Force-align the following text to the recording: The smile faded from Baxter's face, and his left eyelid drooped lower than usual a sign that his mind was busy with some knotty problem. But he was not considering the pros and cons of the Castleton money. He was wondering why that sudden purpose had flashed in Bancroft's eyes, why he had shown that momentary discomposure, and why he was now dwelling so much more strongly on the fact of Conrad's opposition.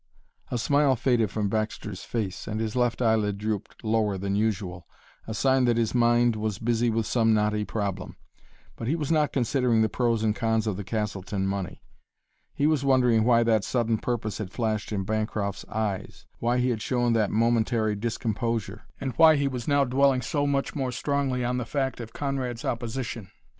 The 0.49 0.57
smile 0.57 0.95
faded 0.95 1.29
from 1.29 1.47
Baxter's 1.47 2.03
face, 2.03 2.47
and 2.47 2.59
his 2.59 2.75
left 2.75 3.03
eyelid 3.03 3.37
drooped 3.37 3.83
lower 3.83 4.17
than 4.17 4.35
usual 4.35 4.87
a 5.27 5.35
sign 5.35 5.65
that 5.65 5.77
his 5.77 5.93
mind 5.93 6.35
was 6.35 6.57
busy 6.57 6.89
with 6.89 7.05
some 7.05 7.35
knotty 7.35 7.65
problem. 7.65 8.15
But 8.75 8.87
he 8.87 8.95
was 8.95 9.11
not 9.11 9.31
considering 9.31 9.83
the 9.83 9.89
pros 9.89 10.23
and 10.23 10.35
cons 10.35 10.65
of 10.65 10.75
the 10.75 10.83
Castleton 10.83 11.45
money. 11.45 11.83
He 12.51 12.65
was 12.65 12.83
wondering 12.83 13.25
why 13.25 13.43
that 13.43 13.63
sudden 13.63 13.99
purpose 13.99 14.39
had 14.39 14.51
flashed 14.51 14.91
in 14.91 15.03
Bancroft's 15.03 15.65
eyes, 15.69 16.25
why 16.39 16.57
he 16.57 16.69
had 16.71 16.81
shown 16.81 17.13
that 17.13 17.29
momentary 17.29 17.95
discomposure, 17.95 18.87
and 18.99 19.13
why 19.17 19.35
he 19.35 19.47
was 19.47 19.67
now 19.67 19.83
dwelling 19.83 20.23
so 20.23 20.47
much 20.47 20.75
more 20.75 20.91
strongly 20.91 21.45
on 21.45 21.57
the 21.57 21.63
fact 21.63 21.99
of 21.99 22.11
Conrad's 22.11 22.65
opposition. 22.65 23.29